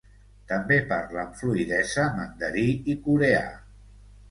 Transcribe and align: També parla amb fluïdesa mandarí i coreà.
També 0.51 0.77
parla 0.93 1.19
amb 1.25 1.35
fluïdesa 1.41 2.07
mandarí 2.17 2.67
i 2.95 2.99
coreà. 3.07 3.47